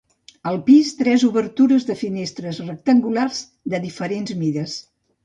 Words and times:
Al 0.51 0.55
pis, 0.69 0.87
tres 1.01 1.25
obertures 1.27 1.85
de 1.89 1.95
finestres 1.99 2.61
rectangulars 2.71 3.43
de 3.75 3.81
diferents 3.85 4.35
mides. 4.41 4.75